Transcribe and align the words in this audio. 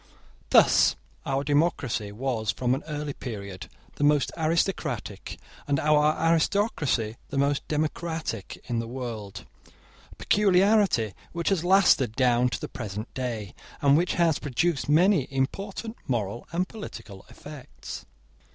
Thus 0.49 0.95
our 1.27 1.43
democracy 1.43 2.11
was, 2.11 2.49
from 2.49 2.73
an 2.73 2.81
early 2.87 3.13
period, 3.13 3.69
the 3.97 4.03
most 4.03 4.31
aristocratic, 4.35 5.37
and 5.67 5.79
our 5.79 6.17
aristocracy 6.19 7.17
the 7.29 7.37
most 7.37 7.67
democratic 7.67 8.59
in 8.65 8.79
the 8.79 8.87
world; 8.87 9.45
a 10.11 10.15
peculiarity 10.15 11.13
which 11.33 11.49
has 11.49 11.63
lasted 11.63 12.15
down 12.15 12.49
to 12.49 12.59
the 12.59 12.67
present 12.67 13.13
day, 13.13 13.53
and 13.79 13.95
which 13.95 14.15
has 14.15 14.39
produced 14.39 14.89
many 14.89 15.27
important 15.29 15.95
moral 16.07 16.47
and 16.51 16.67
political 16.67 17.23
effects. 17.29 18.07